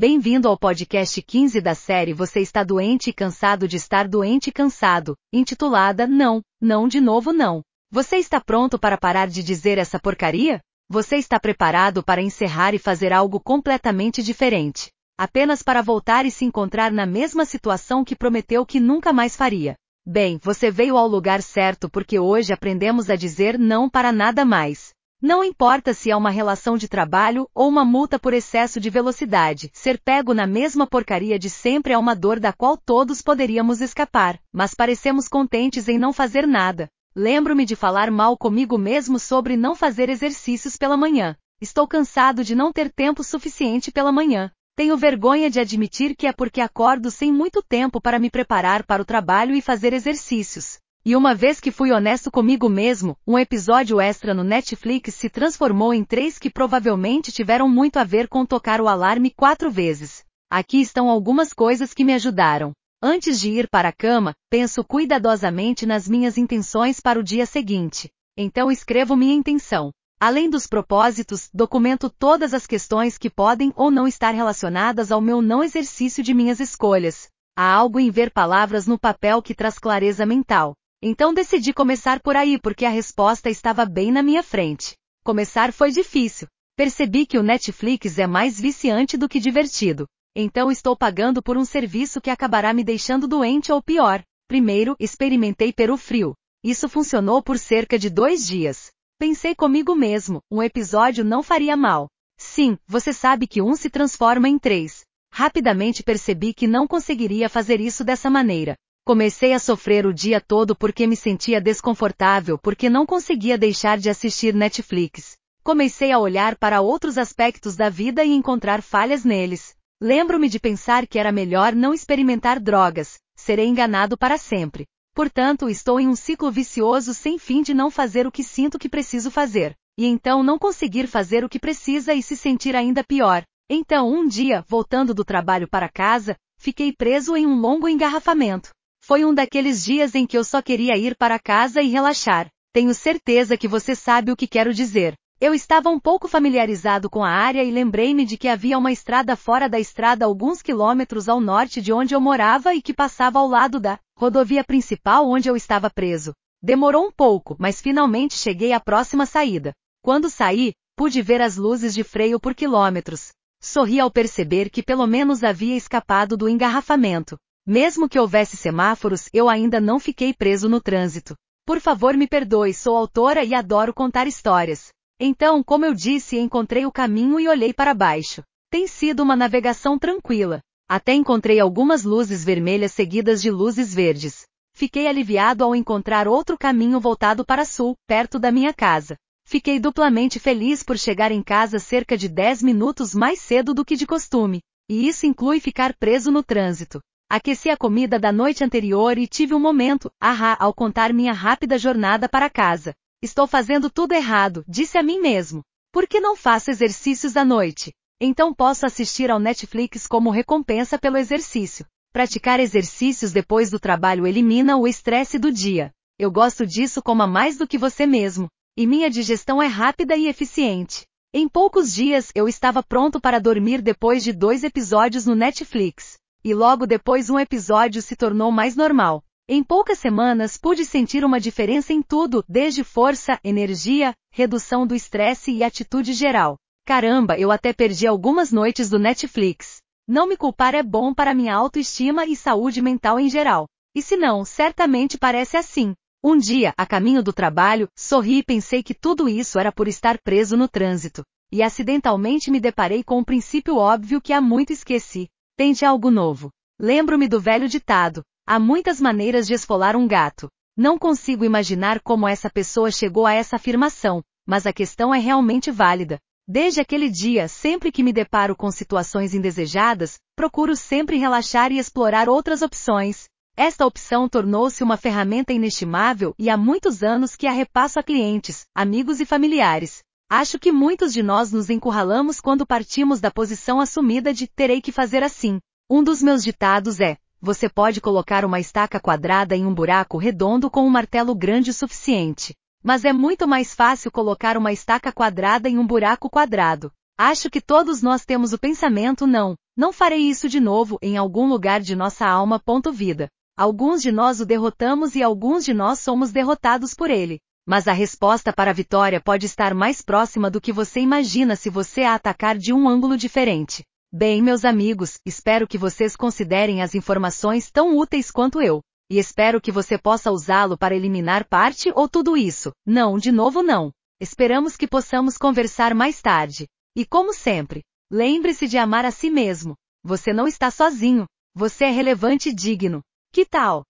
[0.00, 4.52] Bem-vindo ao podcast 15 da série Você está doente e cansado de estar doente e
[4.52, 7.62] cansado, intitulada Não, não de novo não.
[7.90, 10.60] Você está pronto para parar de dizer essa porcaria?
[10.88, 14.88] Você está preparado para encerrar e fazer algo completamente diferente,
[15.18, 19.74] apenas para voltar e se encontrar na mesma situação que prometeu que nunca mais faria.
[20.06, 24.90] Bem, você veio ao lugar certo porque hoje aprendemos a dizer não para nada mais.
[25.20, 29.68] Não importa se é uma relação de trabalho ou uma multa por excesso de velocidade,
[29.74, 34.38] ser pego na mesma porcaria de sempre é uma dor da qual todos poderíamos escapar,
[34.52, 36.88] mas parecemos contentes em não fazer nada.
[37.16, 41.34] Lembro-me de falar mal comigo mesmo sobre não fazer exercícios pela manhã.
[41.60, 44.52] Estou cansado de não ter tempo suficiente pela manhã.
[44.76, 49.02] Tenho vergonha de admitir que é porque acordo sem muito tempo para me preparar para
[49.02, 50.78] o trabalho e fazer exercícios.
[51.08, 55.94] E uma vez que fui honesto comigo mesmo, um episódio extra no Netflix se transformou
[55.94, 60.22] em três que provavelmente tiveram muito a ver com tocar o alarme quatro vezes.
[60.50, 62.72] Aqui estão algumas coisas que me ajudaram.
[63.02, 68.10] Antes de ir para a cama, penso cuidadosamente nas minhas intenções para o dia seguinte.
[68.36, 69.90] Então escrevo minha intenção.
[70.20, 75.40] Além dos propósitos, documento todas as questões que podem ou não estar relacionadas ao meu
[75.40, 77.30] não exercício de minhas escolhas.
[77.56, 80.74] Há algo em ver palavras no papel que traz clareza mental.
[81.00, 84.96] Então decidi começar por aí porque a resposta estava bem na minha frente.
[85.22, 86.48] Começar foi difícil.
[86.76, 90.06] Percebi que o Netflix é mais viciante do que divertido.
[90.34, 94.22] Então estou pagando por um serviço que acabará me deixando doente ou pior.
[94.48, 96.34] Primeiro, experimentei Peru Frio.
[96.64, 98.90] Isso funcionou por cerca de dois dias.
[99.20, 102.08] Pensei comigo mesmo, um episódio não faria mal.
[102.36, 105.02] Sim, você sabe que um se transforma em três.
[105.32, 108.76] Rapidamente percebi que não conseguiria fazer isso dessa maneira.
[109.08, 114.10] Comecei a sofrer o dia todo porque me sentia desconfortável porque não conseguia deixar de
[114.10, 115.32] assistir Netflix.
[115.64, 119.74] Comecei a olhar para outros aspectos da vida e encontrar falhas neles.
[119.98, 124.84] Lembro-me de pensar que era melhor não experimentar drogas, serei enganado para sempre.
[125.14, 128.90] Portanto, estou em um ciclo vicioso sem fim de não fazer o que sinto que
[128.90, 133.42] preciso fazer, e então não conseguir fazer o que precisa e se sentir ainda pior.
[133.70, 138.68] Então, um dia, voltando do trabalho para casa, fiquei preso em um longo engarrafamento.
[139.08, 142.46] Foi um daqueles dias em que eu só queria ir para casa e relaxar.
[142.74, 145.14] Tenho certeza que você sabe o que quero dizer.
[145.40, 149.34] Eu estava um pouco familiarizado com a área e lembrei-me de que havia uma estrada
[149.34, 153.48] fora da estrada alguns quilômetros ao norte de onde eu morava e que passava ao
[153.48, 156.34] lado da rodovia principal onde eu estava preso.
[156.62, 159.72] Demorou um pouco, mas finalmente cheguei à próxima saída.
[160.02, 163.30] Quando saí, pude ver as luzes de freio por quilômetros.
[163.58, 167.38] Sorri ao perceber que pelo menos havia escapado do engarrafamento.
[167.70, 171.36] Mesmo que houvesse semáforos, eu ainda não fiquei preso no trânsito.
[171.66, 174.88] Por favor, me perdoe, sou autora e adoro contar histórias.
[175.20, 178.42] Então, como eu disse, encontrei o caminho e olhei para baixo.
[178.70, 180.60] Tem sido uma navegação tranquila.
[180.88, 184.44] Até encontrei algumas luzes vermelhas seguidas de luzes verdes.
[184.74, 189.14] Fiquei aliviado ao encontrar outro caminho voltado para sul, perto da minha casa.
[189.44, 193.94] Fiquei duplamente feliz por chegar em casa cerca de 10 minutos mais cedo do que
[193.94, 194.62] de costume.
[194.88, 196.98] E isso inclui ficar preso no trânsito.
[197.30, 201.76] Aqueci a comida da noite anterior e tive um momento, ahá, ao contar minha rápida
[201.76, 202.94] jornada para casa.
[203.22, 205.60] Estou fazendo tudo errado, disse a mim mesmo.
[205.92, 207.92] Por que não faço exercícios à noite?
[208.18, 211.84] Então posso assistir ao Netflix como recompensa pelo exercício.
[212.14, 215.90] Praticar exercícios depois do trabalho elimina o estresse do dia.
[216.18, 218.48] Eu gosto disso como a mais do que você mesmo.
[218.74, 221.04] E minha digestão é rápida e eficiente.
[221.34, 226.16] Em poucos dias eu estava pronto para dormir depois de dois episódios no Netflix.
[226.48, 229.22] E logo depois um episódio se tornou mais normal.
[229.46, 235.52] Em poucas semanas pude sentir uma diferença em tudo, desde força, energia, redução do estresse
[235.52, 236.56] e atitude geral.
[236.86, 239.82] Caramba, eu até perdi algumas noites do Netflix.
[240.08, 243.66] Não me culpar é bom para minha autoestima e saúde mental em geral.
[243.94, 245.92] E se não, certamente parece assim.
[246.24, 250.16] Um dia, a caminho do trabalho, sorri e pensei que tudo isso era por estar
[250.16, 251.22] preso no trânsito.
[251.52, 255.28] E acidentalmente me deparei com um princípio óbvio que há muito esqueci.
[255.58, 256.50] Tente algo novo.
[256.78, 260.48] Lembro-me do velho ditado: há muitas maneiras de esfolar um gato.
[260.76, 265.68] Não consigo imaginar como essa pessoa chegou a essa afirmação, mas a questão é realmente
[265.72, 266.16] válida.
[266.46, 272.28] Desde aquele dia, sempre que me deparo com situações indesejadas, procuro sempre relaxar e explorar
[272.28, 273.24] outras opções.
[273.56, 278.64] Esta opção tornou-se uma ferramenta inestimável e há muitos anos que a repasso a clientes,
[278.72, 280.04] amigos e familiares.
[280.30, 284.92] Acho que muitos de nós nos encurralamos quando partimos da posição assumida de terei que
[284.92, 285.58] fazer assim.
[285.88, 290.70] Um dos meus ditados é: você pode colocar uma estaca quadrada em um buraco redondo
[290.70, 292.54] com um martelo grande o suficiente.
[292.84, 296.92] Mas é muito mais fácil colocar uma estaca quadrada em um buraco quadrado.
[297.16, 301.48] Acho que todos nós temos o pensamento não, Não farei isso de novo em algum
[301.48, 302.60] lugar de nossa alma.
[302.92, 303.30] Vida.
[303.56, 307.40] Alguns de nós o derrotamos e alguns de nós somos derrotados por ele.
[307.68, 311.68] Mas a resposta para a vitória pode estar mais próxima do que você imagina se
[311.68, 313.84] você a atacar de um ângulo diferente.
[314.10, 318.80] Bem, meus amigos, espero que vocês considerem as informações tão úteis quanto eu.
[319.10, 322.72] E espero que você possa usá-lo para eliminar parte ou tudo isso.
[322.86, 323.92] Não, de novo não.
[324.18, 326.66] Esperamos que possamos conversar mais tarde.
[326.96, 329.74] E como sempre, lembre-se de amar a si mesmo.
[330.02, 331.26] Você não está sozinho.
[331.54, 333.02] Você é relevante e digno.
[333.30, 333.84] Que tal?